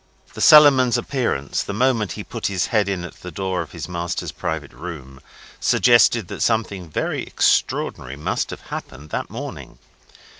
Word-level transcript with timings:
The 0.33 0.41
Cellarman's 0.41 0.97
appearance, 0.97 1.61
the 1.61 1.75
moment 1.75 2.13
he 2.13 2.23
put 2.23 2.47
his 2.47 2.65
head 2.73 2.89
in 2.89 3.03
at 3.03 3.21
the 3.21 3.29
door 3.29 3.61
of 3.61 3.71
his 3.71 3.87
master's 3.87 4.31
private 4.31 4.73
room, 4.73 5.19
suggested 5.59 6.27
that 6.27 6.41
something 6.41 6.89
very 6.89 7.21
extraordinary 7.21 8.15
must 8.15 8.49
have 8.49 8.61
happened 8.73 9.11
that 9.11 9.29
morning. 9.29 9.77